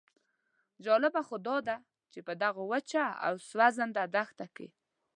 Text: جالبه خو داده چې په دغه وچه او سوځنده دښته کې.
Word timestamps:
جالبه 0.85 1.21
خو 1.27 1.37
داده 1.47 1.77
چې 2.11 2.19
په 2.27 2.33
دغه 2.43 2.61
وچه 2.71 3.05
او 3.25 3.33
سوځنده 3.49 4.03
دښته 4.15 4.47
کې. 4.55 4.67